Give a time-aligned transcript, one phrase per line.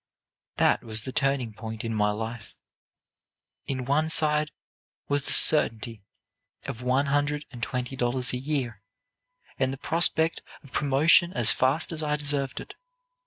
[0.57, 2.55] "That was the turning point in my life.
[3.67, 4.49] In one side
[5.07, 6.01] was the certainty
[6.65, 8.81] of one hundred and twenty dollars a year,
[9.59, 12.73] and the prospect of promotion as fast as I deserved it.